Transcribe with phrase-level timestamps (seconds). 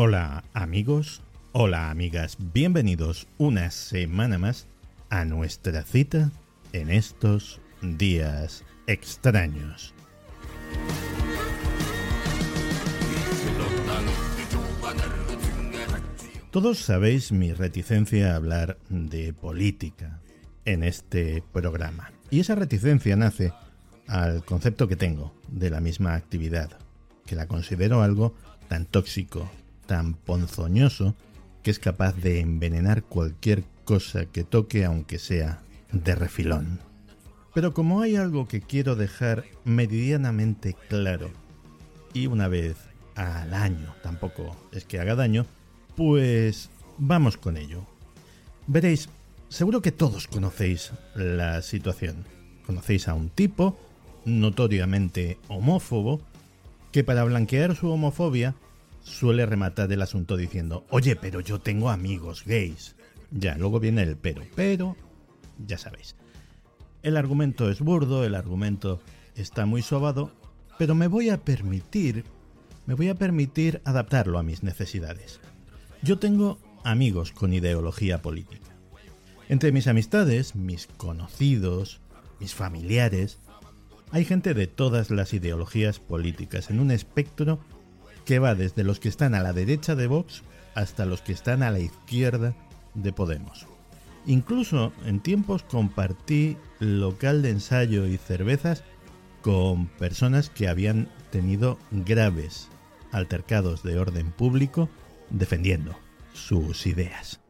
[0.00, 4.68] Hola amigos, hola amigas, bienvenidos una semana más
[5.10, 6.30] a nuestra cita
[6.72, 9.92] en estos días extraños.
[16.52, 20.20] Todos sabéis mi reticencia a hablar de política
[20.64, 22.12] en este programa.
[22.30, 23.52] Y esa reticencia nace
[24.06, 26.70] al concepto que tengo de la misma actividad,
[27.26, 28.36] que la considero algo
[28.68, 29.50] tan tóxico,
[29.88, 31.16] tan ponzoñoso,
[31.64, 36.78] que es capaz de envenenar cualquier cosa que toque aunque sea de refilón.
[37.54, 41.30] Pero como hay algo que quiero dejar meridianamente claro,
[42.12, 42.76] y una vez
[43.16, 45.46] al año, tampoco es que haga daño,
[45.96, 47.84] pues vamos con ello.
[48.66, 49.08] Veréis,
[49.48, 52.26] seguro que todos conocéis la situación.
[52.66, 53.78] Conocéis a un tipo,
[54.26, 56.20] notoriamente homófobo,
[56.92, 58.54] que para blanquear su homofobia
[59.08, 62.96] suele rematar el asunto diciendo, oye, pero yo tengo amigos gays.
[63.30, 64.96] Ya, luego viene el pero, pero,
[65.66, 66.16] ya sabéis.
[67.02, 69.00] El argumento es burdo, el argumento
[69.34, 70.32] está muy sobado,
[70.78, 72.24] pero me voy a permitir,
[72.86, 75.40] me voy a permitir adaptarlo a mis necesidades.
[76.02, 78.66] Yo tengo amigos con ideología política.
[79.48, 82.00] Entre mis amistades, mis conocidos,
[82.40, 83.38] mis familiares,
[84.10, 87.58] hay gente de todas las ideologías políticas en un espectro
[88.28, 90.42] que va desde los que están a la derecha de Vox
[90.74, 92.54] hasta los que están a la izquierda
[92.92, 93.66] de Podemos.
[94.26, 98.84] Incluso en tiempos compartí local de ensayo y cervezas
[99.40, 102.68] con personas que habían tenido graves
[103.12, 104.90] altercados de orden público
[105.30, 105.98] defendiendo
[106.34, 107.40] sus ideas.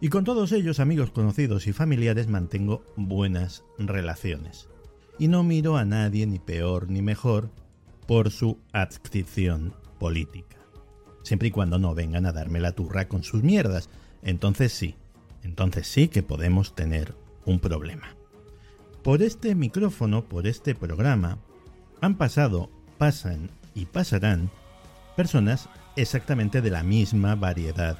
[0.00, 4.70] Y con todos ellos, amigos conocidos y familiares, mantengo buenas relaciones.
[5.18, 7.50] Y no miro a nadie ni peor ni mejor
[8.06, 10.56] por su adscripción política.
[11.22, 13.88] Siempre y cuando no vengan a darme la turra con sus mierdas.
[14.22, 14.94] Entonces sí,
[15.42, 18.08] entonces sí que podemos tener un problema.
[19.02, 21.38] Por este micrófono, por este programa,
[22.00, 24.50] han pasado, pasan y pasarán
[25.16, 27.98] personas exactamente de la misma variedad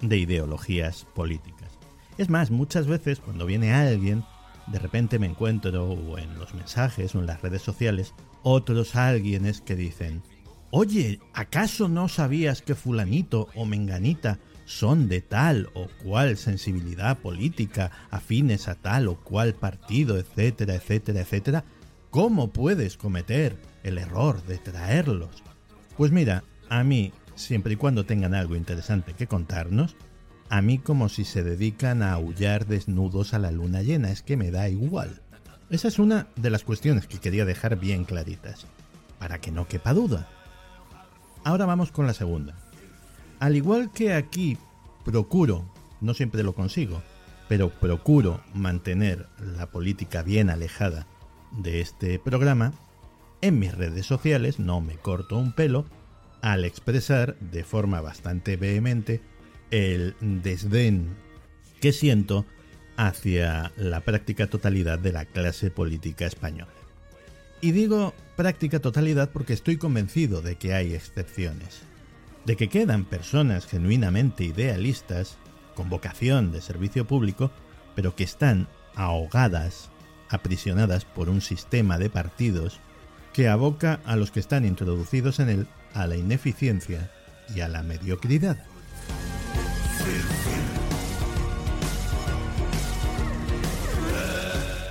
[0.00, 1.70] de ideologías políticas.
[2.18, 4.24] Es más, muchas veces cuando viene alguien,
[4.70, 9.60] de repente me encuentro o en los mensajes o en las redes sociales otros alguienes
[9.60, 10.22] que dicen,
[10.70, 17.90] oye, ¿acaso no sabías que fulanito o menganita son de tal o cual sensibilidad política,
[18.10, 21.64] afines a tal o cual partido, etcétera, etcétera, etcétera?
[22.10, 25.42] ¿Cómo puedes cometer el error de traerlos?
[25.96, 29.96] Pues mira, a mí, siempre y cuando tengan algo interesante que contarnos,
[30.50, 34.36] a mí como si se dedican a aullar desnudos a la luna llena, es que
[34.36, 35.20] me da igual.
[35.70, 38.66] Esa es una de las cuestiones que quería dejar bien claritas,
[39.18, 40.28] para que no quepa duda.
[41.44, 42.54] Ahora vamos con la segunda.
[43.40, 44.56] Al igual que aquí
[45.04, 45.64] procuro,
[46.00, 47.02] no siempre lo consigo,
[47.48, 51.06] pero procuro mantener la política bien alejada
[51.52, 52.72] de este programa,
[53.40, 55.84] en mis redes sociales no me corto un pelo
[56.42, 59.20] al expresar de forma bastante vehemente
[59.70, 61.16] el desdén
[61.80, 62.46] que siento
[62.96, 66.72] hacia la práctica totalidad de la clase política española.
[67.60, 71.82] Y digo práctica totalidad porque estoy convencido de que hay excepciones,
[72.44, 75.38] de que quedan personas genuinamente idealistas,
[75.74, 77.52] con vocación de servicio público,
[77.94, 79.90] pero que están ahogadas
[80.28, 82.80] aprisionadas por un sistema de partidos
[83.32, 87.10] que aboca a los que están introducidos en él a la ineficiencia
[87.54, 88.58] y a la mediocridad.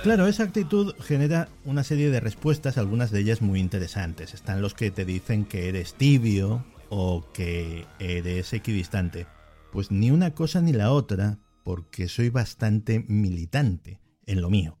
[0.08, 4.32] Claro, esa actitud genera una serie de respuestas, algunas de ellas muy interesantes.
[4.32, 9.26] Están los que te dicen que eres tibio o que eres equidistante.
[9.70, 14.78] Pues ni una cosa ni la otra, porque soy bastante militante en lo mío.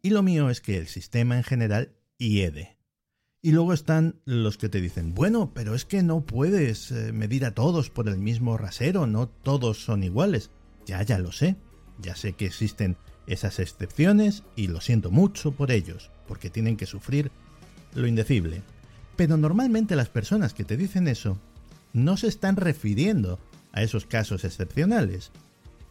[0.00, 2.76] Y lo mío es que el sistema en general hiede.
[3.44, 7.44] Y luego están los que te dicen, bueno, pero es que no puedes eh, medir
[7.44, 10.50] a todos por el mismo rasero, no todos son iguales.
[10.86, 11.56] Ya, ya lo sé,
[12.00, 12.96] ya sé que existen
[13.26, 17.32] esas excepciones y lo siento mucho por ellos, porque tienen que sufrir
[17.96, 18.62] lo indecible.
[19.16, 21.36] Pero normalmente las personas que te dicen eso
[21.92, 23.40] no se están refiriendo
[23.72, 25.32] a esos casos excepcionales.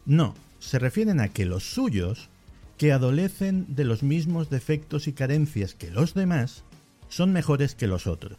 [0.06, 2.30] No, se refieren a que los suyos,
[2.78, 6.64] que adolecen de los mismos defectos y carencias que los demás,
[7.12, 8.38] son mejores que los otros,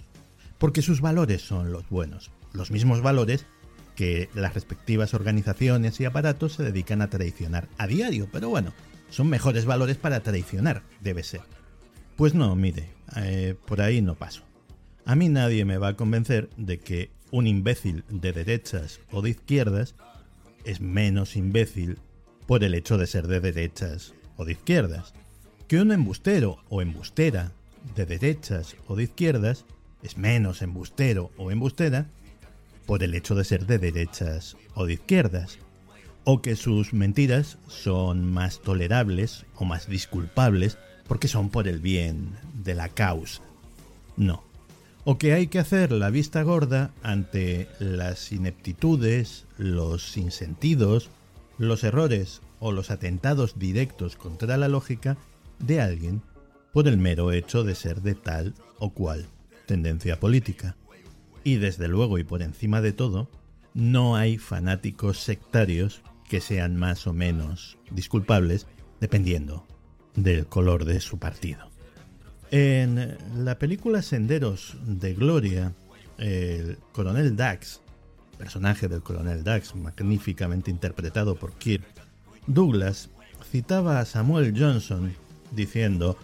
[0.58, 3.46] porque sus valores son los buenos, los mismos valores
[3.96, 8.74] que las respectivas organizaciones y aparatos se dedican a traicionar a diario, pero bueno,
[9.12, 11.42] son mejores valores para traicionar, debe ser.
[12.16, 14.42] Pues no, mire, eh, por ahí no paso.
[15.06, 19.30] A mí nadie me va a convencer de que un imbécil de derechas o de
[19.30, 19.94] izquierdas
[20.66, 22.00] es menos imbécil
[22.48, 25.14] por el hecho de ser de derechas o de izquierdas.
[25.68, 27.52] Que un embustero o embustera
[27.96, 29.66] de derechas o de izquierdas
[30.02, 32.08] es menos embustero o embustera
[32.86, 35.58] por el hecho de ser de derechas o de izquierdas,
[36.26, 40.78] o que sus mentiras son más tolerables o más disculpables
[41.08, 43.42] porque son por el bien de la causa.
[44.16, 44.44] No.
[45.06, 51.10] O que hay que hacer la vista gorda ante las ineptitudes, los sinsentidos,
[51.58, 55.18] los errores o los atentados directos contra la lógica
[55.60, 56.22] de alguien
[56.74, 59.28] por el mero hecho de ser de tal o cual
[59.66, 60.76] tendencia política.
[61.44, 63.30] Y desde luego y por encima de todo,
[63.74, 68.66] no hay fanáticos sectarios que sean más o menos disculpables
[69.00, 69.66] dependiendo
[70.16, 71.70] del color de su partido.
[72.50, 75.74] En la película Senderos de Gloria,
[76.18, 77.82] el coronel Dax,
[78.38, 81.86] personaje del coronel Dax, magníficamente interpretado por Kirk,
[82.48, 83.10] Douglas
[83.52, 85.14] citaba a Samuel Johnson
[85.52, 86.18] diciendo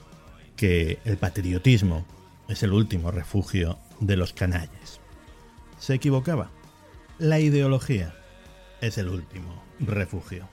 [0.59, 2.06] que el patriotismo
[2.50, 5.00] es el último refugio de los canalles.
[5.79, 6.51] Se equivocaba.
[7.17, 8.13] La ideología
[8.81, 10.50] es el último refugio.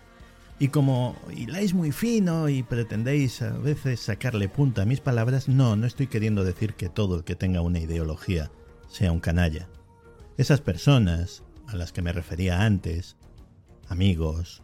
[0.60, 5.74] Y como hiláis muy fino y pretendéis a veces sacarle punta a mis palabras, no,
[5.74, 8.52] no estoy queriendo decir que todo el que tenga una ideología
[8.88, 9.68] sea un canalla.
[10.38, 13.16] Esas personas a las que me refería antes,
[13.88, 14.62] amigos,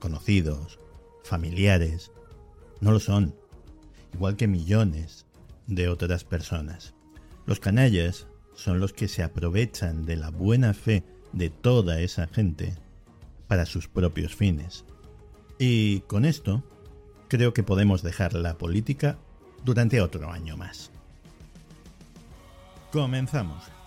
[0.00, 0.80] conocidos,
[1.22, 2.10] familiares,
[2.80, 3.36] no lo son
[4.14, 5.26] igual que millones
[5.66, 6.94] de otras personas.
[7.46, 12.74] Los canallas son los que se aprovechan de la buena fe de toda esa gente
[13.48, 14.84] para sus propios fines.
[15.58, 16.62] Y con esto,
[17.28, 19.18] creo que podemos dejar la política
[19.64, 20.90] durante otro año más.
[22.92, 23.79] Comenzamos.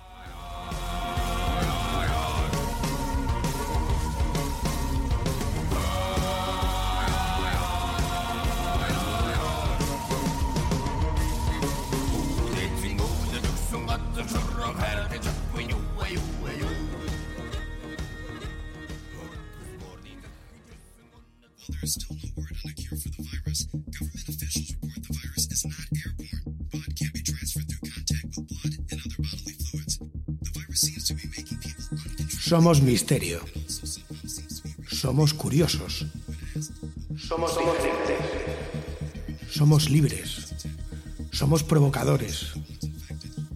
[32.39, 33.41] Somos misterio.
[34.89, 36.05] Somos curiosos.
[37.17, 38.17] Somos diferentes.
[39.49, 40.53] Somos libres.
[41.31, 42.53] Somos provocadores.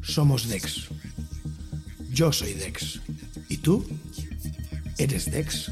[0.02, 0.88] Somos Dex.
[2.12, 3.02] Yo soy Dex.
[3.50, 3.86] ¿Y tú?
[4.98, 5.72] ¿Eres Dex?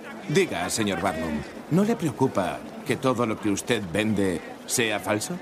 [0.29, 5.35] Diga, señor Barnum, ¿no le preocupa que todo lo que usted vende sea falso?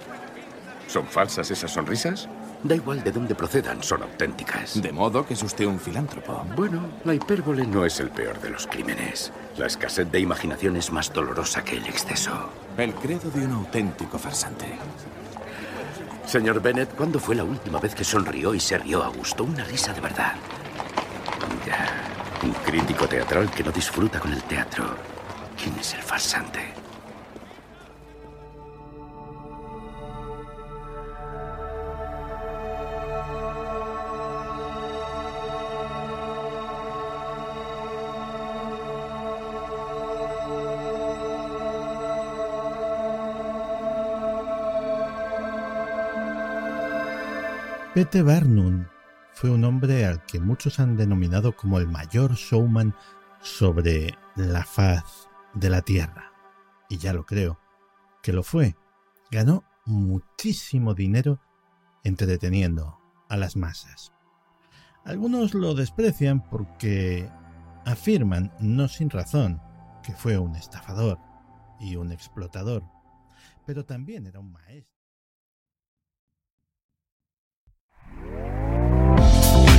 [0.88, 2.28] ¿Son falsas esas sonrisas?
[2.64, 4.82] Da igual de dónde procedan, son auténticas.
[4.82, 6.44] De modo que es usted un filántropo.
[6.58, 9.32] Bueno, la hipérbole no es el peor de los crímenes.
[9.58, 12.50] La escasez de imaginación es más dolorosa que el exceso.
[12.76, 14.66] El credo de un auténtico farsante.
[16.26, 19.46] Señor Bennett, ¿cuándo fue la última vez que sonrió y se rió a gusto?
[19.46, 20.34] Una risa de verdad.
[22.42, 24.96] Un crítico teatral que no disfruta con el teatro.
[25.62, 26.74] ¿Quién es el farsante?
[47.94, 48.86] Pete Barnum
[49.40, 52.94] fue un hombre al que muchos han denominado como el mayor showman
[53.40, 56.34] sobre la faz de la Tierra.
[56.90, 57.58] Y ya lo creo,
[58.22, 58.76] que lo fue.
[59.32, 61.40] Ganó muchísimo dinero
[62.04, 64.12] entreteniendo a las masas.
[65.06, 67.32] Algunos lo desprecian porque
[67.86, 69.62] afirman, no sin razón,
[70.04, 71.18] que fue un estafador
[71.80, 72.84] y un explotador,
[73.66, 74.99] pero también era un maestro.